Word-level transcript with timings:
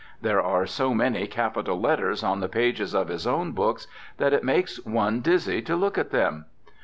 There 0.19 0.41
are 0.41 0.65
so 0.65 0.95
many 0.95 1.27
capital 1.27 1.79
letters 1.79 2.23
on 2.23 2.39
the 2.39 2.49
pages 2.49 2.95
of 2.95 3.09
his 3.09 3.27
own 3.27 3.51
books 3.51 3.85
that 4.17 4.33
it 4.33 4.43
makes 4.43 4.83
one 4.83 5.19
dizzy 5.21 5.61
to 5.61 5.75
look 5.75 5.95
at 5.95 6.09
them. 6.09 6.45